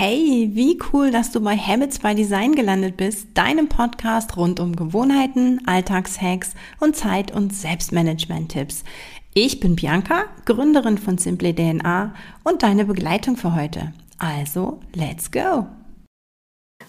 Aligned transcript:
Hey, 0.00 0.50
wie 0.52 0.78
cool, 0.92 1.10
dass 1.10 1.32
du 1.32 1.40
bei 1.40 1.56
Habits 1.56 1.98
by 1.98 2.14
Design 2.14 2.54
gelandet 2.54 2.96
bist, 2.96 3.26
deinem 3.34 3.68
Podcast 3.68 4.36
rund 4.36 4.60
um 4.60 4.76
Gewohnheiten, 4.76 5.60
Alltagshacks 5.66 6.52
und 6.78 6.94
Zeit- 6.94 7.34
und 7.34 7.52
Selbstmanagement-Tipps. 7.52 8.84
Ich 9.34 9.58
bin 9.58 9.74
Bianca, 9.74 10.26
Gründerin 10.44 10.98
von 10.98 11.18
Simply 11.18 11.52
DNA 11.52 12.14
und 12.44 12.62
deine 12.62 12.84
Begleitung 12.84 13.36
für 13.36 13.56
heute. 13.56 13.92
Also, 14.18 14.78
let's 14.94 15.32
go! 15.32 15.66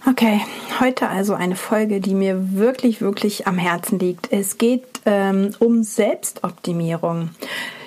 Okay, 0.08 0.42
heute 0.80 1.10
also 1.10 1.34
eine 1.34 1.56
Folge, 1.56 2.02
die 2.02 2.14
mir 2.14 2.54
wirklich, 2.54 3.02
wirklich 3.02 3.48
am 3.48 3.58
Herzen 3.58 3.98
liegt. 3.98 4.32
Es 4.32 4.60
geht 4.60 4.86
ähm, 5.08 5.56
um 5.58 5.82
Selbstoptimierung 5.82 7.32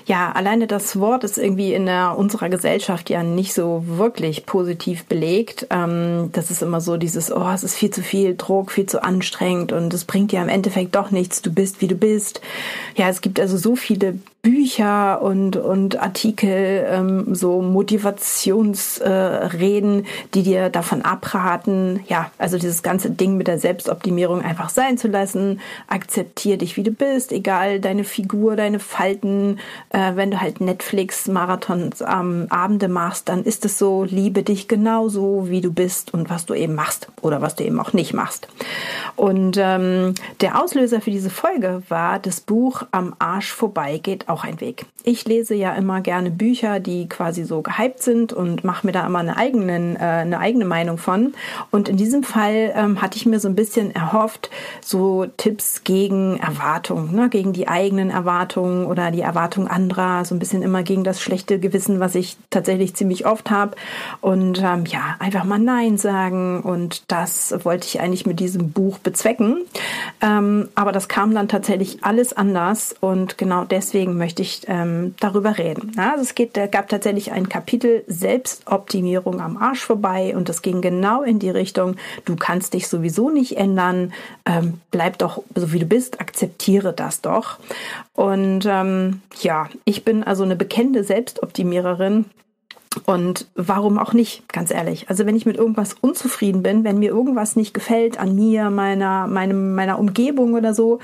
ja, 0.06 0.32
alleine 0.32 0.66
das 0.66 0.98
Wort 0.98 1.24
ist 1.24 1.38
irgendwie 1.38 1.74
in 1.74 1.86
der, 1.86 2.16
unserer 2.18 2.48
Gesellschaft 2.48 3.10
ja 3.10 3.22
nicht 3.22 3.54
so 3.54 3.84
wirklich 3.86 4.46
positiv 4.46 5.04
belegt. 5.04 5.66
Ähm, 5.70 6.30
das 6.32 6.50
ist 6.50 6.62
immer 6.62 6.80
so 6.80 6.96
dieses, 6.96 7.32
oh, 7.32 7.48
es 7.54 7.62
ist 7.62 7.76
viel 7.76 7.90
zu 7.90 8.02
viel 8.02 8.36
Druck, 8.36 8.72
viel 8.72 8.86
zu 8.86 9.02
anstrengend 9.02 9.72
und 9.72 9.94
es 9.94 10.04
bringt 10.04 10.32
dir 10.32 10.42
im 10.42 10.48
Endeffekt 10.48 10.94
doch 10.94 11.10
nichts. 11.10 11.42
Du 11.42 11.52
bist, 11.52 11.80
wie 11.80 11.88
du 11.88 11.94
bist. 11.94 12.40
Ja, 12.96 13.08
es 13.08 13.20
gibt 13.20 13.38
also 13.38 13.56
so 13.56 13.76
viele 13.76 14.18
Bücher 14.42 15.22
und, 15.22 15.54
und 15.54 16.02
Artikel, 16.02 16.84
ähm, 16.88 17.32
so 17.32 17.62
Motivationsreden, 17.62 20.00
äh, 20.00 20.04
die 20.34 20.42
dir 20.42 20.68
davon 20.68 21.02
abraten, 21.02 22.00
ja, 22.08 22.32
also 22.38 22.58
dieses 22.58 22.82
ganze 22.82 23.10
Ding 23.10 23.36
mit 23.36 23.46
der 23.46 23.60
Selbstoptimierung 23.60 24.42
einfach 24.42 24.70
sein 24.70 24.98
zu 24.98 25.06
lassen. 25.06 25.60
Akzeptier 25.86 26.58
dich, 26.58 26.76
wie 26.76 26.82
du 26.82 26.90
bist, 26.90 27.30
egal 27.30 27.78
deine 27.78 28.02
Figur, 28.02 28.56
deine 28.56 28.80
Falten. 28.80 29.60
Äh, 29.90 30.16
wenn 30.16 30.32
du 30.32 30.40
halt 30.40 30.60
Netflix-Marathons 30.60 32.02
am 32.02 32.48
Abende 32.50 32.88
machst, 32.88 33.28
dann 33.28 33.44
ist 33.44 33.64
es 33.64 33.78
so, 33.78 34.02
liebe 34.02 34.42
dich 34.42 34.66
genauso, 34.66 35.50
wie 35.50 35.60
du 35.60 35.72
bist 35.72 36.12
und 36.12 36.30
was 36.30 36.46
du 36.46 36.54
eben 36.54 36.74
machst 36.74 37.06
oder 37.20 37.42
was 37.42 37.54
du 37.54 37.62
eben 37.62 37.78
auch 37.78 37.92
nicht 37.92 38.12
machst. 38.12 38.48
Und 39.14 39.56
ähm, 39.56 40.16
der 40.40 40.60
Auslöser 40.60 41.00
für 41.00 41.12
diese 41.12 41.30
Folge 41.30 41.84
war 41.88 42.18
das 42.18 42.40
Buch 42.40 42.82
Am 42.90 43.14
Arsch 43.20 43.52
vorbei 43.52 44.00
geht 44.02 44.28
auch 44.32 44.44
ein 44.44 44.60
Weg. 44.60 44.86
Ich 45.04 45.24
lese 45.26 45.54
ja 45.54 45.74
immer 45.74 46.00
gerne 46.00 46.30
Bücher, 46.30 46.80
die 46.80 47.08
quasi 47.08 47.44
so 47.44 47.62
gehypt 47.62 48.02
sind 48.02 48.32
und 48.32 48.64
mache 48.64 48.86
mir 48.86 48.92
da 48.92 49.06
immer 49.06 49.18
eine, 49.18 49.36
eigenen, 49.36 49.96
äh, 49.96 49.98
eine 49.98 50.38
eigene 50.38 50.64
Meinung 50.64 50.96
von. 50.96 51.34
Und 51.70 51.88
in 51.88 51.96
diesem 51.96 52.22
Fall 52.22 52.72
ähm, 52.74 53.02
hatte 53.02 53.16
ich 53.16 53.26
mir 53.26 53.40
so 53.40 53.48
ein 53.48 53.54
bisschen 53.54 53.94
erhofft, 53.94 54.50
so 54.80 55.26
Tipps 55.36 55.84
gegen 55.84 56.38
Erwartungen, 56.38 57.14
ne? 57.14 57.28
gegen 57.28 57.52
die 57.52 57.68
eigenen 57.68 58.10
Erwartungen 58.10 58.86
oder 58.86 59.10
die 59.10 59.20
Erwartungen 59.20 59.68
anderer, 59.68 60.24
so 60.24 60.34
ein 60.34 60.38
bisschen 60.38 60.62
immer 60.62 60.82
gegen 60.82 61.04
das 61.04 61.20
schlechte 61.20 61.58
Gewissen, 61.58 62.00
was 62.00 62.14
ich 62.14 62.36
tatsächlich 62.50 62.94
ziemlich 62.94 63.26
oft 63.26 63.50
habe. 63.50 63.76
Und 64.20 64.62
ähm, 64.62 64.84
ja, 64.86 65.16
einfach 65.18 65.44
mal 65.44 65.58
Nein 65.58 65.98
sagen. 65.98 66.60
Und 66.62 67.10
das 67.10 67.54
wollte 67.64 67.86
ich 67.86 68.00
eigentlich 68.00 68.26
mit 68.26 68.40
diesem 68.40 68.70
Buch 68.70 68.98
bezwecken. 68.98 69.62
Ähm, 70.20 70.68
aber 70.74 70.92
das 70.92 71.08
kam 71.08 71.34
dann 71.34 71.48
tatsächlich 71.48 72.04
alles 72.04 72.32
anders. 72.32 72.94
Und 73.00 73.36
genau 73.36 73.64
deswegen 73.64 74.16
möchte 74.22 74.40
ich 74.40 74.62
ähm, 74.68 75.16
darüber 75.18 75.58
reden. 75.58 75.90
Ja, 75.96 76.12
also 76.12 76.22
es 76.22 76.36
geht, 76.36 76.54
gab 76.70 76.88
tatsächlich 76.88 77.32
ein 77.32 77.48
Kapitel 77.48 78.04
Selbstoptimierung 78.06 79.40
am 79.40 79.56
Arsch 79.56 79.80
vorbei 79.80 80.36
und 80.36 80.48
das 80.48 80.62
ging 80.62 80.80
genau 80.80 81.22
in 81.22 81.40
die 81.40 81.50
Richtung, 81.50 81.96
du 82.24 82.36
kannst 82.36 82.74
dich 82.74 82.86
sowieso 82.86 83.30
nicht 83.30 83.56
ändern, 83.56 84.12
ähm, 84.46 84.74
bleib 84.92 85.18
doch 85.18 85.42
so 85.56 85.72
wie 85.72 85.80
du 85.80 85.86
bist, 85.86 86.20
akzeptiere 86.20 86.92
das 86.92 87.20
doch. 87.20 87.58
Und 88.14 88.64
ähm, 88.64 89.22
ja, 89.40 89.68
ich 89.84 90.04
bin 90.04 90.22
also 90.22 90.44
eine 90.44 90.54
bekennende 90.54 91.02
Selbstoptimiererin 91.02 92.26
und 93.06 93.46
warum 93.54 93.98
auch 93.98 94.12
nicht, 94.12 94.48
ganz 94.52 94.70
ehrlich. 94.70 95.08
Also 95.08 95.26
wenn 95.26 95.36
ich 95.36 95.46
mit 95.46 95.56
irgendwas 95.56 95.94
unzufrieden 96.00 96.62
bin, 96.62 96.84
wenn 96.84 96.98
mir 96.98 97.10
irgendwas 97.10 97.56
nicht 97.56 97.74
gefällt 97.74 98.18
an 98.18 98.34
mir, 98.34 98.70
meiner, 98.70 99.26
meinem, 99.26 99.74
meiner 99.74 99.98
Umgebung 99.98 100.54
oder 100.54 100.74
so, 100.74 100.98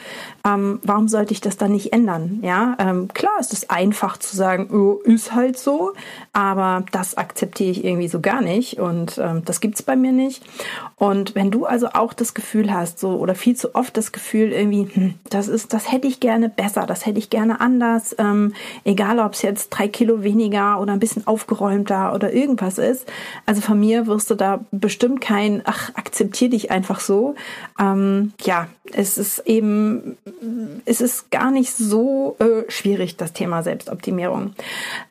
ähm, 0.46 0.80
warum 0.82 1.08
sollte 1.08 1.32
ich 1.32 1.40
das 1.40 1.56
dann 1.56 1.72
nicht 1.72 1.92
ändern? 1.92 2.40
Ja, 2.42 2.76
ähm, 2.78 3.08
klar 3.08 3.38
ist 3.40 3.52
es 3.52 3.70
einfach 3.70 4.16
zu 4.18 4.36
sagen, 4.36 4.70
oh, 4.72 5.00
ist 5.04 5.34
halt 5.34 5.58
so, 5.58 5.92
aber 6.32 6.84
das 6.92 7.16
akzeptiere 7.16 7.70
ich 7.70 7.84
irgendwie 7.84 8.08
so 8.08 8.20
gar 8.20 8.40
nicht 8.40 8.78
und 8.78 9.18
ähm, 9.18 9.42
das 9.44 9.60
gibt's 9.60 9.82
bei 9.82 9.96
mir 9.96 10.12
nicht. 10.12 10.44
Und 10.96 11.34
wenn 11.34 11.50
du 11.50 11.64
also 11.64 11.88
auch 11.94 12.12
das 12.12 12.34
Gefühl 12.34 12.72
hast, 12.72 12.98
so 12.98 13.10
oder 13.10 13.34
viel 13.34 13.56
zu 13.56 13.74
oft 13.74 13.96
das 13.96 14.12
Gefühl 14.12 14.52
irgendwie, 14.52 14.88
hm, 14.92 15.14
das 15.30 15.48
ist, 15.48 15.72
das 15.72 15.90
hätte 15.90 16.08
ich 16.08 16.20
gerne 16.20 16.48
besser, 16.48 16.86
das 16.86 17.06
hätte 17.06 17.18
ich 17.18 17.30
gerne 17.30 17.60
anders, 17.60 18.14
ähm, 18.18 18.54
egal 18.84 19.18
ob 19.18 19.34
es 19.34 19.42
jetzt 19.42 19.70
drei 19.70 19.88
Kilo 19.88 20.22
weniger 20.22 20.80
oder 20.80 20.92
ein 20.92 21.00
bisschen 21.00 21.26
aufgeräumt 21.26 21.77
aufgeräumter 21.78 22.14
oder 22.14 22.32
irgendwas 22.32 22.78
ist. 22.78 23.06
Also 23.46 23.60
von 23.60 23.78
mir 23.78 24.06
wirst 24.06 24.30
du 24.30 24.34
da 24.34 24.64
bestimmt 24.70 25.20
kein, 25.20 25.62
ach, 25.64 25.90
akzeptier 25.94 26.50
dich 26.50 26.70
einfach 26.70 27.00
so. 27.00 27.34
Ähm, 27.78 28.32
ja, 28.42 28.68
es 28.92 29.18
ist 29.18 29.40
eben, 29.46 30.16
es 30.84 31.00
ist 31.00 31.30
gar 31.30 31.50
nicht 31.50 31.72
so 31.74 32.36
äh, 32.38 32.70
schwierig, 32.70 33.16
das 33.16 33.32
Thema 33.32 33.62
Selbstoptimierung. 33.62 34.54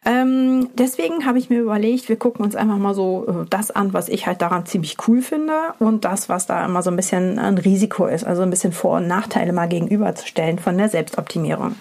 Ähm, 0.06 0.70
deswegen 0.78 1.26
habe 1.26 1.38
ich 1.38 1.50
mir 1.50 1.60
überlegt, 1.60 2.10
wir 2.10 2.16
gucken 2.16 2.44
uns 2.44 2.56
einfach 2.56 2.78
mal 2.78 2.96
so 2.96 3.26
äh, 3.28 3.46
das 3.50 3.72
an, 3.72 3.94
was 3.94 4.10
ich 4.10 4.26
halt 4.26 4.42
daran 4.42 4.66
ziemlich 4.66 4.98
cool 5.08 5.22
finde 5.22 5.54
und 5.80 6.06
das, 6.06 6.30
was 6.30 6.48
da 6.48 6.66
immer 6.66 6.82
so 6.82 6.90
ein 6.90 6.96
bisschen 6.96 7.40
ein 7.40 7.58
Risiko 7.58 8.08
ist, 8.08 8.26
also 8.26 8.42
ein 8.42 8.50
bisschen 8.50 8.72
Vor- 8.72 8.98
und 8.98 9.08
Nachteile 9.08 9.54
mal 9.54 9.68
gegenüberzustellen 9.68 10.60
von 10.60 10.78
der 10.78 10.90
Selbstoptimierung. 10.90 11.76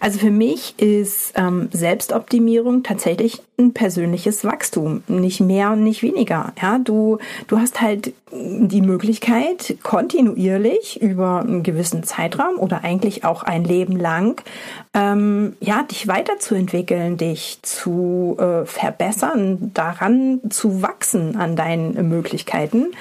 Also 0.00 0.18
für 0.18 0.30
mich 0.30 0.74
ist 0.78 1.34
ähm, 1.36 1.68
Selbstoptimierung 1.72 2.82
tatsächlich 2.82 3.42
ein 3.58 3.72
persönliches 3.72 4.15
Wachstum, 4.44 5.02
nicht 5.08 5.40
mehr 5.40 5.72
und 5.72 5.82
nicht 5.82 6.02
weniger. 6.02 6.52
Ja, 6.60 6.78
du, 6.78 7.18
du 7.48 7.58
hast 7.58 7.80
halt 7.80 8.12
die 8.32 8.82
Möglichkeit, 8.82 9.76
kontinuierlich 9.82 11.00
über 11.00 11.40
einen 11.40 11.62
gewissen 11.62 12.02
Zeitraum 12.02 12.58
oder 12.58 12.82
eigentlich 12.84 13.24
auch 13.24 13.42
ein 13.42 13.64
Leben 13.64 13.96
lang, 13.96 14.42
ähm, 14.96 15.56
ja, 15.60 15.82
dich 15.82 16.08
weiterzuentwickeln, 16.08 17.18
dich 17.18 17.58
zu 17.60 18.34
äh, 18.40 18.64
verbessern, 18.64 19.70
daran 19.74 20.40
zu 20.48 20.80
wachsen 20.80 21.36
an 21.36 21.54
deinen 21.54 22.08
Möglichkeiten. 22.08 22.92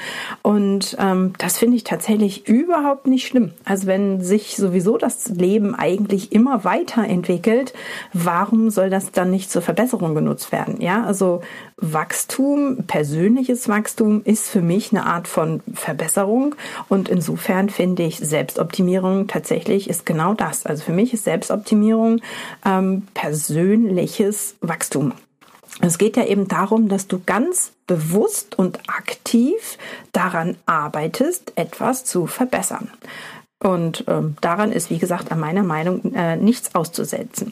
Und 0.42 0.98
ähm, 1.00 1.32
das 1.38 1.58
finde 1.58 1.78
ich 1.78 1.86
tatsächlich 1.86 2.50
überhaupt 2.50 3.08
nicht 3.08 3.26
schlimm. 3.26 3.54
Also 3.64 3.88
wenn 3.88 4.20
sich 4.20 4.58
sowieso 4.58 4.98
das 4.98 5.30
Leben 5.30 5.74
eigentlich 5.74 6.34
immer 6.34 6.66
weiterentwickelt, 6.66 7.74
warum 8.12 8.70
soll 8.72 8.90
das 8.90 9.14
dann 9.14 9.32
nicht 9.32 9.50
zur 9.50 9.62
Verbesserung 9.62 10.16
genutzt 10.16 10.52
werden? 10.52 10.82
Ja, 10.82 11.06
also 11.06 11.44
Wachstum, 11.78 12.84
persönliches 12.88 13.70
Wachstum 13.70 14.22
ist 14.26 14.50
für 14.50 14.62
mich 14.62 14.92
eine 14.92 15.06
Art 15.06 15.30
von 15.30 15.62
Verbesserung 15.74 16.56
und 16.90 17.08
insofern 17.08 17.70
finde 17.70 18.04
ich 18.04 18.18
Selbstoptimierung 18.18 19.28
tatsächlich 19.28 19.90
ist 19.90 20.06
genau 20.06 20.34
das. 20.34 20.66
Also 20.66 20.84
für 20.84 20.94
mich 20.94 21.14
ist 21.14 21.24
Selbstoptimierung 21.24 21.85
ähm, 21.94 23.08
persönliches 23.14 24.56
Wachstum. 24.62 25.14
Es 25.82 25.98
geht 25.98 26.16
ja 26.16 26.26
eben 26.26 26.48
darum, 26.48 26.88
dass 26.88 27.08
du 27.08 27.22
ganz 27.26 27.74
bewusst 27.86 28.58
und 28.58 28.80
aktiv 28.88 29.78
daran 30.14 30.58
arbeitest, 30.66 31.54
etwas 31.56 32.06
zu 32.06 32.28
verbessern. 32.28 32.90
Und 33.66 34.04
ähm, 34.08 34.36
daran 34.42 34.72
ist, 34.72 34.92
wie 34.92 35.00
gesagt, 35.00 35.32
an 35.32 35.40
meiner 35.40 35.64
Meinung 35.64 36.14
äh, 36.14 36.36
nichts 36.36 36.76
auszusetzen. 36.76 37.52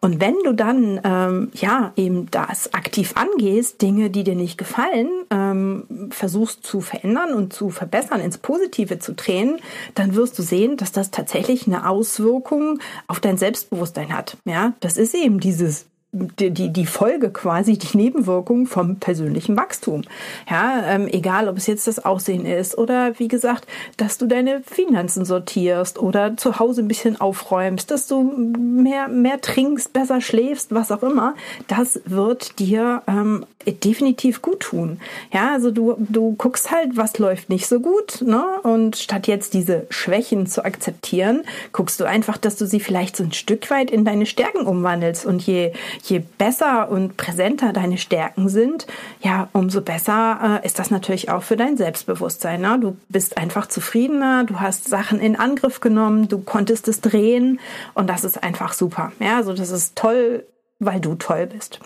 Und 0.00 0.18
wenn 0.18 0.36
du 0.44 0.54
dann 0.54 0.98
ähm, 1.04 1.50
ja 1.52 1.92
eben 1.94 2.30
das 2.30 2.72
aktiv 2.72 3.12
angehst, 3.16 3.82
Dinge, 3.82 4.08
die 4.08 4.24
dir 4.24 4.34
nicht 4.34 4.56
gefallen, 4.56 5.10
ähm, 5.30 6.08
versuchst 6.10 6.64
zu 6.64 6.80
verändern 6.80 7.34
und 7.34 7.52
zu 7.52 7.68
verbessern, 7.68 8.22
ins 8.22 8.38
Positive 8.38 8.98
zu 8.98 9.12
drehen, 9.12 9.58
dann 9.94 10.14
wirst 10.14 10.38
du 10.38 10.42
sehen, 10.42 10.78
dass 10.78 10.90
das 10.90 11.10
tatsächlich 11.10 11.66
eine 11.66 11.86
Auswirkung 11.86 12.78
auf 13.06 13.20
dein 13.20 13.36
Selbstbewusstsein 13.36 14.16
hat. 14.16 14.38
Ja, 14.46 14.72
das 14.80 14.96
ist 14.96 15.14
eben 15.14 15.38
dieses 15.38 15.84
die, 16.12 16.50
die, 16.50 16.70
die 16.70 16.84
Folge 16.84 17.30
quasi, 17.30 17.78
die 17.78 17.96
Nebenwirkung 17.96 18.66
vom 18.66 18.96
persönlichen 18.96 19.56
Wachstum. 19.56 20.02
Ja, 20.48 20.82
ähm, 20.86 21.08
egal 21.08 21.48
ob 21.48 21.56
es 21.56 21.66
jetzt 21.66 21.86
das 21.86 22.04
Aussehen 22.04 22.44
ist 22.44 22.76
oder 22.76 23.18
wie 23.18 23.28
gesagt, 23.28 23.66
dass 23.96 24.18
du 24.18 24.26
deine 24.26 24.62
Finanzen 24.62 25.24
sortierst 25.24 25.98
oder 25.98 26.36
zu 26.36 26.58
Hause 26.58 26.82
ein 26.82 26.88
bisschen 26.88 27.18
aufräumst, 27.18 27.90
dass 27.90 28.08
du 28.08 28.22
mehr, 28.22 29.08
mehr 29.08 29.40
trinkst, 29.40 29.94
besser 29.94 30.20
schläfst, 30.20 30.74
was 30.74 30.92
auch 30.92 31.02
immer, 31.02 31.34
das 31.66 32.02
wird 32.04 32.58
dir 32.58 33.02
ähm, 33.06 33.46
definitiv 33.66 34.42
gut 34.42 34.60
tun. 34.60 35.00
Ja, 35.32 35.52
also 35.52 35.70
du, 35.70 35.96
du 35.98 36.34
guckst 36.36 36.70
halt, 36.70 36.96
was 36.96 37.18
läuft 37.18 37.48
nicht 37.48 37.66
so 37.66 37.80
gut, 37.80 38.20
ne? 38.20 38.44
Und 38.62 38.96
statt 38.96 39.26
jetzt 39.26 39.54
diese 39.54 39.86
Schwächen 39.88 40.46
zu 40.46 40.64
akzeptieren, 40.64 41.42
guckst 41.72 42.00
du 42.00 42.04
einfach, 42.04 42.36
dass 42.36 42.56
du 42.56 42.66
sie 42.66 42.80
vielleicht 42.80 43.16
so 43.16 43.24
ein 43.24 43.32
Stück 43.32 43.70
weit 43.70 43.90
in 43.90 44.04
deine 44.04 44.26
Stärken 44.26 44.66
umwandelst 44.66 45.24
und 45.24 45.46
je, 45.46 45.72
je 46.02 46.18
besser 46.18 46.90
und 46.90 47.16
präsenter 47.16 47.72
deine 47.72 47.96
Stärken 47.96 48.48
sind, 48.48 48.86
ja, 49.22 49.48
umso 49.52 49.80
besser 49.80 50.60
äh, 50.62 50.66
ist 50.66 50.78
das 50.78 50.90
natürlich 50.90 51.30
auch 51.30 51.42
für 51.42 51.56
dein 51.56 51.76
Selbstbewusstsein. 51.76 52.60
Ne? 52.60 52.78
Du 52.80 52.96
bist 53.08 53.36
einfach 53.36 53.66
zufriedener, 53.66 54.44
du 54.44 54.60
hast 54.60 54.88
Sachen 54.88 55.20
in 55.20 55.36
Angriff 55.36 55.80
genommen, 55.80 56.28
du 56.28 56.38
konntest 56.38 56.88
es 56.88 57.00
drehen 57.00 57.60
und 57.94 58.08
das 58.08 58.24
ist 58.24 58.42
einfach 58.42 58.72
super. 58.72 59.12
Ja, 59.20 59.36
also 59.36 59.52
das 59.52 59.70
ist 59.70 59.96
toll, 59.96 60.44
weil 60.80 61.00
du 61.00 61.14
toll 61.14 61.46
bist. 61.46 61.80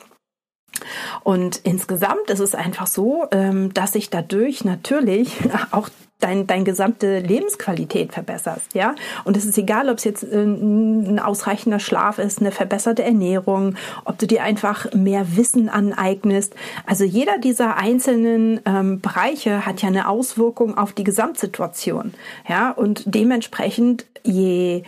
Und 1.23 1.61
insgesamt 1.65 2.29
ist 2.29 2.41
es 2.41 2.55
einfach 2.55 2.87
so, 2.87 3.27
ähm, 3.31 3.73
dass 3.75 3.93
sich 3.93 4.11
dadurch 4.11 4.65
natürlich 4.65 5.37
auch 5.71 5.89
dein, 6.21 6.47
dein 6.47 6.65
gesamte 6.65 7.19
Lebensqualität 7.21 8.13
verbesserst, 8.13 8.75
ja. 8.75 8.95
Und 9.25 9.37
es 9.37 9.45
ist 9.45 9.59
egal, 9.59 9.91
ob 9.91 9.99
es 9.99 10.05
jetzt 10.05 10.23
äh, 10.25 10.43
ein 10.43 11.19
ausreichender 11.19 11.79
Schlaf 11.79 12.19
ist, 12.19 12.41
eine 12.41 12.53
verbesserte 12.53 13.03
Ernährung, 13.03 13.77
ob 14.05 14.19
du 14.19 14.27
dir 14.27 14.43
einfach 14.43 14.93
mehr 14.95 15.37
Wissen 15.37 15.69
aneignest. 15.69 16.55
Also 16.87 17.05
jeder 17.05 17.39
dieser 17.39 17.77
einzelnen 17.77 18.61
ähm, 18.65 19.01
Bereiche 19.01 19.67
hat 19.67 19.83
ja 19.83 19.89
eine 19.89 20.09
Auswirkung 20.09 20.79
auf 20.79 20.93
die 20.93 21.05
Gesamtsituation, 21.05 22.15
ja. 22.49 22.71
Und 22.71 23.03
dementsprechend 23.07 24.07
je 24.23 24.83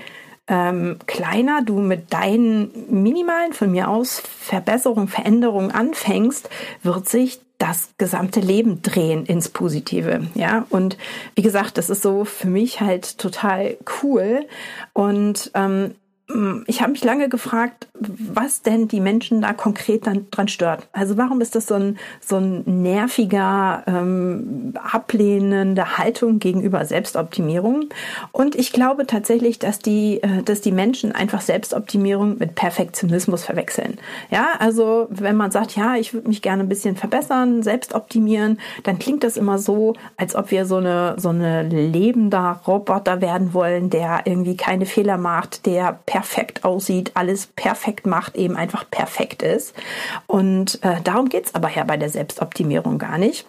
ähm, 0.49 0.97
kleiner 1.07 1.63
du 1.63 1.79
mit 1.79 2.13
deinen 2.13 2.71
minimalen, 2.91 3.53
von 3.53 3.71
mir 3.71 3.89
aus, 3.89 4.21
Verbesserungen, 4.21 5.09
Veränderungen 5.09 5.71
anfängst, 5.71 6.49
wird 6.83 7.09
sich 7.09 7.41
das 7.59 7.91
gesamte 7.99 8.41
Leben 8.41 8.83
drehen 8.83 9.27
ins 9.27 9.49
Positive. 9.49 10.27
Ja, 10.35 10.67
und 10.71 10.97
wie 11.35 11.43
gesagt, 11.43 11.77
das 11.77 11.91
ist 11.91 12.03
so 12.03 12.25
für 12.25 12.49
mich 12.49 12.81
halt 12.81 13.19
total 13.19 13.77
cool. 14.03 14.47
Und 14.93 15.51
ähm, 15.55 15.85
hm, 15.85 15.95
ich 16.67 16.83
habe 16.83 16.93
mich 16.93 17.03
lange 17.05 17.31
gefragt, 17.31 17.89
was 17.95 18.61
denn 18.61 18.87
die 18.87 19.01
Menschen 19.01 19.41
da 19.41 19.55
konkret 19.55 20.07
dann 20.07 20.27
dran 20.31 20.49
stört. 20.49 20.87
Also 20.93 21.17
warum 21.17 21.41
ist 21.41 21.55
das 21.55 21.67
so 21.67 21.75
ein, 21.75 21.99
so 22.21 22.37
ein 22.37 22.65
nerviger, 22.67 23.83
ähm, 23.87 24.75
ablehnende 24.75 25.97
Haltung 25.97 26.39
gegenüber 26.39 26.85
Selbstoptimierung? 26.85 27.89
Und 28.31 28.57
ich 28.57 28.73
glaube 28.73 29.07
tatsächlich, 29.07 29.59
dass 29.59 29.79
die, 29.79 30.23
äh, 30.23 30.43
dass 30.43 30.61
die 30.61 30.71
Menschen 30.71 31.13
einfach 31.13 31.41
Selbstoptimierung 31.41 32.37
mit 32.37 32.55
Perfektionismus 32.55 33.45
verwechseln. 33.45 33.97
Ja, 34.31 34.49
also 34.59 35.07
wenn 35.09 35.37
man 35.37 35.51
sagt, 35.51 35.77
ja, 35.77 35.97
ich 35.97 36.13
würde 36.13 36.29
mich 36.29 36.43
gerne 36.43 36.63
ein 36.63 36.69
bisschen 36.69 36.97
verbessern, 36.97 37.63
selbst 37.63 37.95
optimieren, 37.95 38.61
dann 38.85 38.99
klingt 38.99 39.25
das 39.25 39.39
immer 39.39 39.59
so, 39.59 39.95
als 40.19 40.37
ob 40.37 40.51
wir 40.51 40.67
so 40.67 40.77
eine, 40.77 41.15
so 41.17 41.31
eine 41.31 41.63
lebender 41.63 42.61
Roboter 42.67 43.23
werden 43.23 43.55
wollen, 43.55 43.89
der 43.89 44.21
irgendwie 44.27 44.59
keine 44.59 44.85
Fehler 44.85 45.17
macht, 45.17 45.65
der 45.65 45.99
perfekt 46.05 46.18
perfekt 46.19 46.65
aussieht, 46.65 47.13
alles 47.15 47.47
perfekt 47.47 48.05
macht, 48.05 48.35
eben 48.35 48.57
einfach 48.57 48.85
perfekt 48.91 49.41
ist. 49.43 49.73
Und 50.27 50.83
äh, 50.83 51.01
darum 51.05 51.29
geht's 51.29 51.55
aber 51.55 51.71
ja 51.71 51.85
bei 51.85 51.97
der 51.97 52.09
Selbstoptimierung 52.09 52.99
gar 52.99 53.19
nicht. 53.19 53.47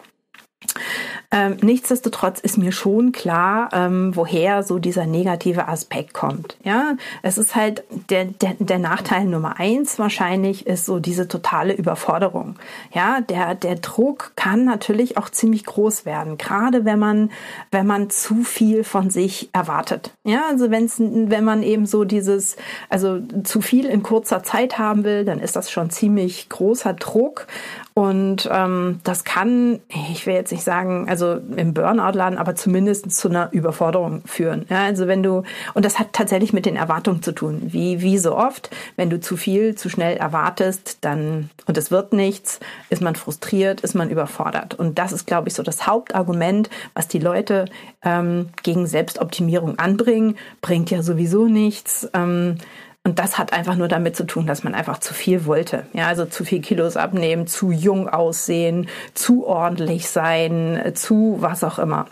Ähm, 1.32 1.58
nichtsdestotrotz 1.62 2.40
ist 2.40 2.58
mir 2.58 2.72
schon 2.72 3.12
klar, 3.12 3.70
ähm, 3.72 4.16
woher 4.16 4.64
so 4.64 4.80
dieser 4.80 5.06
negative 5.06 5.68
Aspekt 5.68 6.12
kommt. 6.14 6.58
Ja, 6.64 6.96
es 7.22 7.38
ist 7.38 7.56
halt 7.56 7.84
der, 8.10 8.26
der, 8.26 8.56
der 8.58 8.80
Nachteil 8.80 9.26
Nummer 9.26 9.60
eins 9.60 10.00
wahrscheinlich 10.00 10.66
ist 10.66 10.88
so 10.88 10.98
diese 10.98 11.28
totale 11.28 11.74
Überforderung. 11.74 12.56
Ja, 12.92 13.22
der, 13.22 13.54
der 13.54 13.76
Druck 13.76 14.32
kann 14.36 14.66
natürlich 14.66 15.18
auch 15.18 15.30
ziemlich 15.30 15.66
groß 15.66 16.04
werden, 16.04 16.40
gerade 16.40 16.84
wenn 16.84 16.98
man, 16.98 17.30
wenn 17.70 17.86
man 17.86 18.10
zu 18.10 18.44
viel 18.44 18.84
von 18.84 19.12
sich 19.12 19.50
erwartet. 19.54 20.16
Ja, 20.24 20.46
also 20.50 20.72
wenn's, 20.72 20.96
wenn 21.00 21.44
man 21.44 21.62
eben 21.62 21.86
so 21.86 22.06
dieses, 22.06 22.58
also 22.90 23.20
zu 23.44 23.62
viel 23.62 23.86
in 23.86 24.02
kurzer 24.02 24.42
Zeit 24.42 24.80
haben 24.80 25.04
will, 25.04 25.26
dann 25.26 25.40
ist 25.40 25.56
das 25.56 25.70
schon 25.70 25.92
ziemlich 25.92 26.50
großer 26.50 26.94
Druck. 26.94 27.46
Und 27.94 28.48
ähm, 28.50 29.02
das 29.04 29.26
kann, 29.26 29.80
ich 30.12 30.26
will 30.26 30.34
jetzt 30.34 30.54
nicht 30.54 30.64
sagen, 30.64 31.08
also 31.10 31.19
im 31.28 31.74
Burnout 31.74 32.18
laden, 32.18 32.38
aber 32.38 32.56
zumindest 32.56 33.12
zu 33.12 33.30
einer 33.30 33.52
Überforderung 33.52 34.22
führen. 34.26 34.66
Ja, 34.70 34.84
also 34.84 35.08
wenn 35.08 35.24
du, 35.24 35.44
und 35.74 35.86
das 35.86 36.00
hat 36.00 36.14
tatsächlich 36.14 36.54
mit 36.54 36.66
den 36.66 36.76
Erwartungen 36.76 37.22
zu 37.22 37.32
tun. 37.32 37.62
Wie, 37.68 38.02
wie 38.02 38.18
so 38.18 38.36
oft, 38.36 38.70
wenn 38.96 39.10
du 39.10 39.20
zu 39.20 39.38
viel, 39.38 39.76
zu 39.76 39.90
schnell 39.90 40.18
erwartest, 40.18 41.00
dann, 41.02 41.50
und 41.66 41.78
es 41.78 41.92
wird 41.92 42.14
nichts, 42.14 42.60
ist 42.90 43.02
man 43.02 43.16
frustriert, 43.16 43.82
ist 43.82 43.96
man 43.96 44.10
überfordert. 44.10 44.76
Und 44.76 45.00
das 45.00 45.12
ist, 45.12 45.28
glaube 45.28 45.48
ich, 45.48 45.54
so 45.54 45.64
das 45.64 45.88
Hauptargument, 45.88 46.70
was 46.94 47.08
die 47.08 47.20
Leute 47.20 47.66
ähm, 48.04 48.50
gegen 48.64 48.88
Selbstoptimierung 48.88 49.80
anbringen. 49.80 50.36
Bringt 50.62 50.92
ja 50.92 51.02
sowieso 51.04 51.48
nichts. 51.48 52.10
Ähm, 52.14 52.58
und 53.06 53.18
das 53.18 53.38
hat 53.38 53.54
einfach 53.54 53.76
nur 53.76 53.88
damit 53.88 54.16
zu 54.16 54.26
tun, 54.26 54.46
dass 54.46 54.64
man 54.64 54.76
einfach 54.76 55.00
zu 55.00 55.14
viel 55.14 55.46
wollte. 55.46 55.86
Ja, 55.94 56.08
also 56.08 56.26
zu 56.26 56.44
viel 56.44 56.62
Kilos 56.62 56.98
abnehmen, 56.98 57.48
zu 57.48 57.72
jung 57.72 58.10
aussehen, 58.10 58.88
zu 59.14 59.48
ordentlich 59.48 60.10
sein, 60.10 60.92
zu 60.96 61.38
was 61.40 61.64
auch 61.64 61.80
immer. 61.80 62.08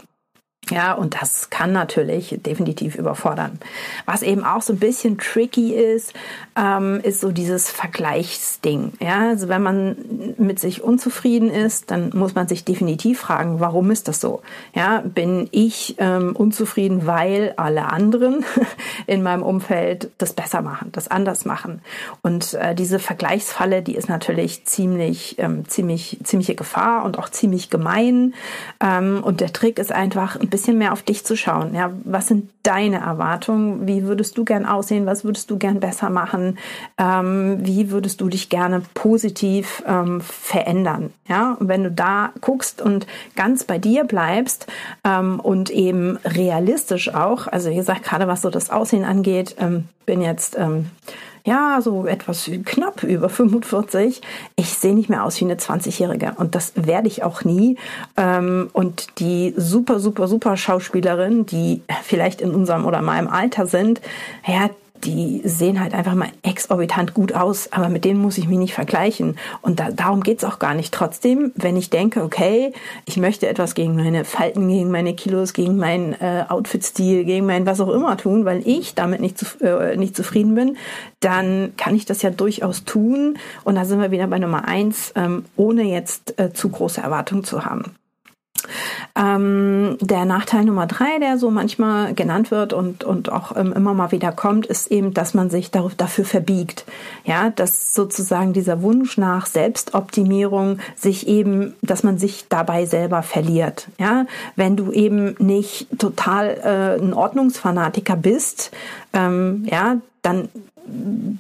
Ja, 0.69 0.93
und 0.93 1.21
das 1.21 1.49
kann 1.49 1.71
natürlich 1.71 2.35
definitiv 2.41 2.95
überfordern. 2.95 3.59
Was 4.05 4.21
eben 4.21 4.43
auch 4.43 4.61
so 4.61 4.73
ein 4.73 4.79
bisschen 4.79 5.17
tricky 5.17 5.73
ist, 5.73 6.13
ähm, 6.57 6.99
ist 7.03 7.21
so 7.21 7.31
dieses 7.31 7.69
Vergleichsding. 7.69 8.93
Ja, 8.99 9.29
also 9.29 9.47
wenn 9.47 9.63
man 9.63 10.35
mit 10.37 10.59
sich 10.59 10.83
unzufrieden 10.83 11.49
ist, 11.49 11.89
dann 11.91 12.11
muss 12.13 12.35
man 12.35 12.49
sich 12.49 12.65
definitiv 12.65 13.19
fragen, 13.19 13.59
warum 13.61 13.91
ist 13.91 14.09
das 14.09 14.19
so? 14.19 14.41
Ja, 14.73 15.01
bin 15.05 15.47
ich 15.51 15.95
ähm, 15.99 16.35
unzufrieden, 16.35 17.05
weil 17.05 17.53
alle 17.55 17.85
anderen 17.85 18.43
in 19.07 19.23
meinem 19.23 19.43
Umfeld 19.43 20.09
das 20.17 20.33
besser 20.33 20.61
machen, 20.61 20.89
das 20.91 21.07
anders 21.07 21.45
machen? 21.45 21.81
Und 22.23 22.55
äh, 22.55 22.75
diese 22.75 22.99
Vergleichsfalle, 22.99 23.81
die 23.81 23.95
ist 23.95 24.09
natürlich 24.09 24.65
ziemlich, 24.65 25.35
ähm, 25.39 25.67
ziemlich, 25.69 26.19
ziemliche 26.23 26.55
Gefahr 26.55 27.05
und 27.05 27.17
auch 27.17 27.29
ziemlich 27.29 27.69
gemein. 27.69 28.33
Ähm, 28.81 29.23
und 29.23 29.39
der 29.39 29.53
Trick 29.53 29.79
ist 29.79 29.93
einfach 29.93 30.35
ein 30.35 30.49
mehr 30.65 30.94
auf 30.94 31.04
dich 31.04 31.25
zu 31.25 31.36
schauen. 31.36 31.74
Ja, 31.75 31.92
was 32.04 32.27
sind 32.27 32.50
deine 32.63 32.98
Erwartungen? 32.98 33.88
Wie 33.88 34.04
würdest 34.04 34.38
du 34.38 34.44
gern 34.44 34.65
aussehen? 34.65 35.06
Was 35.06 35.24
würdest 35.24 35.50
du 35.51 35.57
gern 35.57 35.80
besser 35.80 36.09
machen? 36.09 36.57
Ähm, 36.98 37.59
wie 37.62 37.92
würdest 37.92 38.21
du 38.21 38.30
dich 38.30 38.50
gerne 38.50 38.81
positiv 38.94 39.83
ähm, 39.88 40.21
verändern? 40.21 41.13
Ja, 41.27 41.54
und 41.59 41.68
wenn 41.68 41.83
du 41.83 41.92
da 41.92 42.31
guckst 42.42 42.81
und 42.81 43.07
ganz 43.36 43.63
bei 43.63 43.77
dir 43.77 44.04
bleibst 44.04 44.68
ähm, 45.04 45.39
und 45.39 45.69
eben 45.69 46.18
realistisch 46.25 47.13
auch, 47.13 47.48
also 47.48 47.69
wie 47.69 47.75
gesagt, 47.75 48.04
gerade 48.04 48.27
was 48.27 48.42
so 48.42 48.50
das 48.50 48.69
Aussehen 48.69 49.06
angeht, 49.06 49.56
ähm, 49.59 49.86
bin 50.06 50.21
jetzt 50.21 50.57
ähm, 50.57 50.89
ja, 51.47 51.79
so 51.81 52.05
etwas 52.05 52.51
knapp 52.65 53.03
über 53.03 53.29
45. 53.29 54.21
Ich 54.57 54.69
sehe 54.73 54.94
nicht 54.94 55.07
mehr 55.07 55.23
aus 55.23 55.39
wie 55.39 55.45
eine 55.45 55.55
20-Jährige 55.55 56.33
und 56.35 56.55
das 56.55 56.73
werde 56.75 57.07
ich 57.07 57.23
auch 57.23 57.45
nie. 57.45 57.77
Ähm, 58.17 58.69
und 58.73 59.19
die 59.19 59.53
super, 59.55 60.01
super, 60.01 60.27
super 60.27 60.57
Schauspielerin, 60.57 61.45
die 61.45 61.83
vielleicht 62.03 62.41
in 62.41 62.51
unserem 62.51 62.85
oder 62.85 63.01
meinem 63.01 63.29
Alter 63.29 63.65
sind, 63.65 64.01
ja, 64.45 64.69
die 65.03 65.41
sehen 65.44 65.79
halt 65.79 65.94
einfach 65.94 66.15
mal 66.15 66.29
exorbitant 66.44 67.13
gut 67.13 67.33
aus, 67.33 67.71
aber 67.71 67.89
mit 67.89 68.06
denen 68.06 68.21
muss 68.21 68.37
ich 68.37 68.47
mich 68.47 68.57
nicht 68.57 68.73
vergleichen. 68.73 69.37
Und 69.61 69.80
da, 69.80 69.92
darum 69.92 70.21
geht's 70.21 70.44
auch 70.44 70.59
gar 70.59 70.73
nicht. 70.73 70.94
Trotzdem, 70.94 71.51
wenn 71.56 71.77
ich 71.77 71.89
denke, 71.89 72.23
okay, 72.23 72.73
ich 73.06 73.18
möchte 73.18 73.47
etwas 73.47 73.75
gegen 73.75 73.95
meine 73.95 74.25
Falten, 74.25 74.68
gegen 74.68 74.92
meine 74.92 75.13
Kilos, 75.13 75.54
gegen 75.54 75.77
meinen 75.77 76.13
äh, 76.13 76.45
Outfit-Stil, 76.47 77.25
gegen 77.25 77.45
mein 77.45 77.66
was 77.66 77.80
auch 77.80 77.89
immer 77.89 78.18
tun, 78.18 78.45
weil 78.45 78.68
ich 78.68 78.95
damit 78.95 79.21
nicht, 79.21 79.37
zu, 79.37 79.45
äh, 79.61 79.95
nicht 79.97 80.16
zufrieden 80.16 80.56
bin, 80.56 80.77
dann 81.19 81.73
kann 81.77 81.95
ich 81.95 82.06
das 82.06 82.21
ja 82.21 82.30
durchaus 82.30 82.83
tun. 82.83 83.37
Und 83.63 83.75
da 83.75 83.85
sind 83.85 84.01
wir 84.01 84.11
wieder 84.11 84.27
bei 84.27 84.39
Nummer 84.39 84.68
eins, 84.68 85.13
ähm, 85.16 85.45
ohne 85.56 85.83
jetzt 85.83 86.39
äh, 86.39 86.54
zu 86.54 86.69
große 86.69 87.01
Erwartungen 87.01 87.44
zu 87.44 87.66
haben. 87.66 87.95
Ähm, 89.18 89.97
der 90.00 90.26
Nachteil 90.26 90.66
Nummer 90.66 90.86
drei, 90.86 91.18
der 91.19 91.40
so 91.40 91.50
manchmal 91.50 92.14
genannt 92.14 92.52
wird 92.52 92.71
und, 92.71 93.04
und 93.04 93.31
auch 93.31 93.56
ähm, 93.56 93.74
immer 93.74 93.95
mal 93.95 94.12
wieder 94.12 94.31
kommt, 94.31 94.68
ist 94.68 94.92
eben, 94.92 95.14
dass 95.14 95.33
man 95.33 95.50
sich 95.50 95.71
darauf, 95.71 95.95
dafür 95.95 96.24
verbiegt. 96.24 96.86
Ja, 97.26 97.50
dass 97.50 97.95
sozusagen 97.95 98.54
dieser 98.54 98.83
Wunsch 98.83 99.18
nach 99.18 99.47
Selbstoptimierung 99.47 100.80
sich 100.95 101.28
eben, 101.28 101.74
dass 101.81 102.04
man 102.04 102.19
sich 102.19 102.47
dabei 102.47 102.86
selber 102.86 103.24
verliert. 103.24 103.88
Ja, 103.97 104.28
wenn 104.56 104.76
du 104.76 104.92
eben 104.92 105.36
nicht 105.40 105.88
total 105.97 106.57
äh, 106.64 107.02
ein 107.02 107.14
Ordnungsfanatiker 107.14 108.16
bist, 108.16 108.71
ähm, 109.14 109.66
ja, 109.68 109.97
dann 110.21 110.50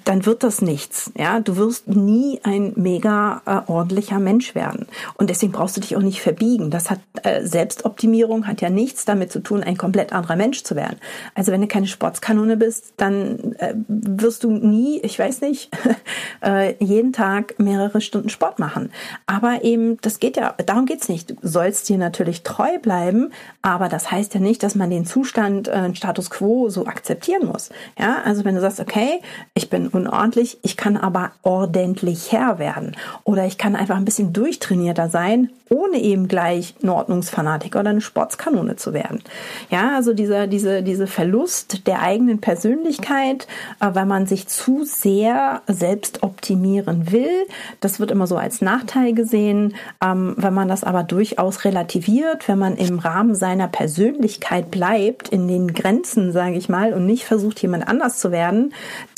dann 0.05 0.25
wird 0.25 0.43
das 0.43 0.61
nichts. 0.61 1.11
Ja, 1.17 1.39
du 1.39 1.57
wirst 1.57 1.87
nie 1.87 2.39
ein 2.43 2.73
mega 2.75 3.41
äh, 3.45 3.71
ordentlicher 3.71 4.19
Mensch 4.19 4.55
werden. 4.55 4.87
Und 5.15 5.29
deswegen 5.29 5.51
brauchst 5.51 5.75
du 5.75 5.81
dich 5.81 5.95
auch 5.97 6.01
nicht 6.01 6.21
verbiegen. 6.21 6.69
Das 6.69 6.89
hat 6.89 6.99
äh, 7.23 7.43
Selbstoptimierung 7.43 8.47
hat 8.47 8.61
ja 8.61 8.69
nichts 8.69 9.05
damit 9.05 9.31
zu 9.31 9.39
tun, 9.39 9.63
ein 9.63 9.77
komplett 9.77 10.13
anderer 10.13 10.35
Mensch 10.35 10.63
zu 10.63 10.75
werden. 10.75 10.97
Also 11.35 11.51
wenn 11.51 11.61
du 11.61 11.67
keine 11.67 11.87
Sportskanone 11.87 12.57
bist, 12.57 12.93
dann 12.97 13.55
äh, 13.59 13.73
wirst 13.87 14.43
du 14.43 14.51
nie, 14.51 14.99
ich 15.01 15.17
weiß 15.17 15.41
nicht, 15.41 15.69
äh, 16.43 16.75
jeden 16.83 17.11
Tag 17.11 17.59
mehrere 17.59 17.99
Stunden 17.99 18.29
Sport 18.29 18.59
machen. 18.59 18.91
Aber 19.25 19.63
eben, 19.63 19.97
das 20.01 20.19
geht 20.19 20.37
ja, 20.37 20.53
darum 20.65 20.85
geht's 20.85 21.09
nicht. 21.09 21.31
Du 21.31 21.35
sollst 21.41 21.89
dir 21.89 21.97
natürlich 21.97 22.43
treu 22.43 22.77
bleiben, 22.79 23.31
aber 23.61 23.89
das 23.89 24.11
heißt 24.11 24.33
ja 24.35 24.39
nicht, 24.39 24.63
dass 24.63 24.75
man 24.75 24.89
den 24.89 25.05
Zustand, 25.05 25.67
äh, 25.67 25.93
Status 25.95 26.29
quo 26.29 26.69
so 26.69 26.85
akzeptieren 26.85 27.47
muss. 27.47 27.69
Ja, 27.97 28.21
also 28.23 28.45
wenn 28.45 28.55
du 28.55 28.61
sagst, 28.61 28.77
sagst, 28.77 28.79
okay, 28.79 29.21
ich 29.53 29.69
bin 29.69 29.87
unordentlich, 29.87 30.59
ich 30.61 30.77
kann 30.77 30.97
aber 30.97 31.31
ordentlich 31.43 32.31
Herr 32.31 32.59
werden. 32.59 32.95
Oder 33.23 33.45
ich 33.45 33.57
kann 33.57 33.75
einfach 33.75 33.95
ein 33.95 34.05
bisschen 34.05 34.33
durchtrainierter 34.33 35.09
sein, 35.09 35.49
ohne 35.69 35.97
eben 35.97 36.27
gleich 36.27 36.75
ein 36.81 36.89
Ordnungsfanatiker 36.89 37.79
oder 37.79 37.89
eine 37.89 38.01
Sportskanone 38.01 38.75
zu 38.75 38.93
werden. 38.93 39.21
Ja, 39.69 39.95
also 39.95 40.13
dieser, 40.13 40.47
diese, 40.47 40.83
diese 40.83 41.07
Verlust 41.07 41.87
der 41.87 42.01
eigenen 42.01 42.39
Persönlichkeit, 42.39 43.47
äh, 43.79 43.89
weil 43.93 44.05
man 44.05 44.27
sich 44.27 44.47
zu 44.47 44.83
sehr 44.85 45.61
selbst 45.67 46.23
optimieren 46.23 47.11
will, 47.11 47.47
das 47.79 47.99
wird 47.99 48.11
immer 48.11 48.27
so 48.27 48.37
als 48.37 48.61
Nachteil 48.61 49.13
gesehen. 49.13 49.75
Ähm, 50.03 50.35
wenn 50.37 50.53
man 50.53 50.67
das 50.67 50.83
aber 50.83 51.03
durchaus 51.03 51.65
relativiert, 51.65 52.47
wenn 52.47 52.59
man 52.59 52.77
im 52.77 52.99
Rahmen 52.99 53.35
seiner 53.35 53.67
Persönlichkeit 53.67 54.71
bleibt, 54.71 55.29
in 55.29 55.47
den 55.47 55.73
Grenzen, 55.73 56.31
sage 56.31 56.55
ich 56.55 56.69
mal, 56.69 56.93
und 56.93 57.05
nicht 57.05 57.25
versucht, 57.25 57.61
jemand 57.61 57.87
anders 57.87 58.19
zu 58.19 58.31
werden, 58.31 58.73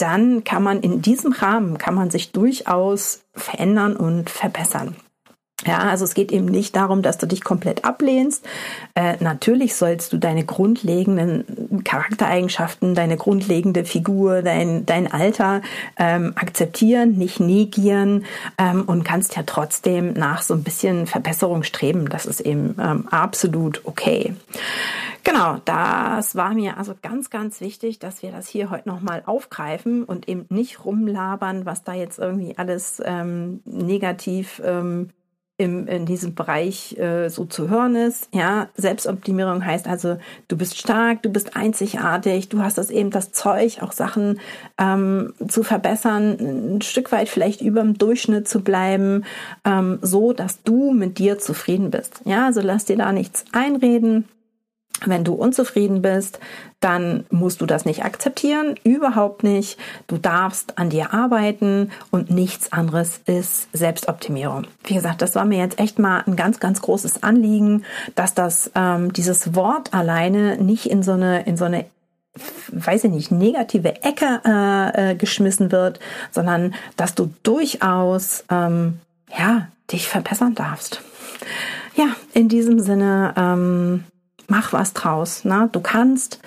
dann 0.09 0.43
kann 0.43 0.63
man 0.63 0.79
in 0.79 1.03
diesem 1.03 1.33
Rahmen, 1.33 1.77
kann 1.77 1.93
man 1.93 2.09
sich 2.09 2.31
durchaus 2.31 3.21
verändern 3.35 3.95
und 3.95 4.31
verbessern. 4.31 4.95
Ja, 5.67 5.79
also 5.79 6.05
es 6.05 6.13
geht 6.13 6.31
eben 6.31 6.45
nicht 6.45 6.75
darum, 6.75 7.01
dass 7.01 7.17
du 7.17 7.27
dich 7.27 7.43
komplett 7.43 7.83
ablehnst. 7.83 8.45
Äh, 8.95 9.17
natürlich 9.19 9.75
sollst 9.75 10.13
du 10.13 10.17
deine 10.17 10.45
grundlegenden 10.45 11.83
Charaktereigenschaften, 11.83 12.95
deine 12.95 13.17
grundlegende 13.17 13.83
Figur, 13.83 14.41
dein, 14.41 14.85
dein 14.85 15.11
Alter 15.11 15.61
ähm, 15.97 16.31
akzeptieren, 16.35 17.17
nicht 17.17 17.39
negieren 17.41 18.25
ähm, 18.57 18.83
und 18.85 19.03
kannst 19.03 19.35
ja 19.35 19.43
trotzdem 19.45 20.13
nach 20.13 20.41
so 20.41 20.53
ein 20.53 20.63
bisschen 20.63 21.07
Verbesserung 21.07 21.63
streben. 21.63 22.09
Das 22.09 22.25
ist 22.25 22.39
eben 22.39 22.75
ähm, 22.81 23.07
absolut 23.09 23.81
okay. 23.83 24.33
Genau, 25.23 25.57
das 25.65 26.35
war 26.35 26.53
mir 26.53 26.77
also 26.77 26.93
ganz, 27.01 27.29
ganz 27.29 27.61
wichtig, 27.61 27.99
dass 27.99 28.23
wir 28.23 28.31
das 28.31 28.47
hier 28.47 28.69
heute 28.69 28.87
nochmal 28.87 29.23
aufgreifen 29.25 30.03
und 30.03 30.27
eben 30.27 30.45
nicht 30.49 30.85
rumlabern, 30.85 31.65
was 31.65 31.83
da 31.83 31.93
jetzt 31.93 32.19
irgendwie 32.19 32.57
alles 32.57 33.01
ähm, 33.05 33.61
negativ 33.65 34.61
ähm, 34.63 35.09
im, 35.59 35.87
in 35.87 36.05
diesem 36.05 36.35
Bereich 36.35 36.97
äh, 36.97 37.27
so 37.27 37.43
zu 37.43 37.69
hören 37.69 37.95
ist. 37.95 38.29
Ja, 38.33 38.69
Selbstoptimierung 38.75 39.65
heißt 39.65 39.87
also, 39.87 40.17
du 40.47 40.57
bist 40.57 40.77
stark, 40.77 41.21
du 41.21 41.29
bist 41.29 41.57
einzigartig, 41.57 42.47
du 42.47 42.61
hast 42.61 42.77
das 42.77 42.89
eben 42.89 43.11
das 43.11 43.33
Zeug, 43.33 43.81
auch 43.81 43.91
Sachen 43.91 44.39
ähm, 44.77 45.33
zu 45.47 45.63
verbessern, 45.63 46.77
ein 46.77 46.81
Stück 46.81 47.11
weit 47.11 47.27
vielleicht 47.27 47.61
über 47.61 47.81
dem 47.81 47.97
Durchschnitt 47.97 48.47
zu 48.47 48.61
bleiben, 48.61 49.25
ähm, 49.65 49.99
so 50.01 50.31
dass 50.31 50.63
du 50.63 50.91
mit 50.91 51.17
dir 51.17 51.39
zufrieden 51.39 51.91
bist. 51.91 52.21
Ja, 52.23 52.45
also 52.45 52.61
lass 52.61 52.85
dir 52.85 52.95
da 52.95 53.11
nichts 53.11 53.43
einreden. 53.51 54.29
Wenn 55.05 55.23
du 55.23 55.33
unzufrieden 55.33 56.01
bist, 56.01 56.39
dann 56.79 57.25
musst 57.29 57.61
du 57.61 57.65
das 57.65 57.85
nicht 57.85 58.03
akzeptieren, 58.03 58.75
überhaupt 58.83 59.43
nicht. 59.43 59.77
Du 60.07 60.17
darfst 60.17 60.77
an 60.77 60.89
dir 60.89 61.13
arbeiten 61.13 61.91
und 62.11 62.31
nichts 62.31 62.71
anderes 62.71 63.21
ist 63.25 63.67
Selbstoptimierung. 63.73 64.67
Wie 64.83 64.93
gesagt, 64.93 65.21
das 65.21 65.35
war 65.35 65.45
mir 65.45 65.59
jetzt 65.59 65.79
echt 65.79 65.99
mal 65.99 66.23
ein 66.25 66.35
ganz, 66.35 66.59
ganz 66.59 66.81
großes 66.81 67.23
Anliegen, 67.23 67.83
dass 68.15 68.33
das 68.33 68.71
ähm, 68.75 69.13
dieses 69.13 69.55
Wort 69.55 69.93
alleine 69.93 70.57
nicht 70.57 70.85
in 70.85 71.03
so 71.03 71.13
eine 71.13 71.43
in 71.43 71.57
so 71.57 71.65
eine 71.65 71.85
weiß 72.71 73.05
ich 73.05 73.11
nicht, 73.11 73.31
negative 73.31 74.03
Ecke 74.03 74.41
äh, 74.45 75.11
äh, 75.11 75.15
geschmissen 75.15 75.71
wird, 75.71 75.99
sondern 76.31 76.75
dass 76.95 77.15
du 77.15 77.33
durchaus 77.43 78.45
ähm, 78.49 78.99
ja 79.37 79.67
dich 79.91 80.07
verbessern 80.07 80.55
darfst. 80.55 81.01
Ja, 81.95 82.07
in 82.33 82.47
diesem 82.47 82.79
Sinne 82.79 83.33
ähm, 83.35 84.05
mach 84.49 84.73
was 84.73 84.93
draus. 84.93 85.45
Ne? 85.45 85.69
Du 85.71 85.79
kannst, 85.79 86.39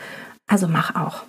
also 0.46 0.68
mach 0.68 0.94
auch. 0.94 1.22